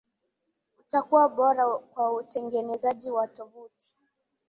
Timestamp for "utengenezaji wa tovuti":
2.13-3.95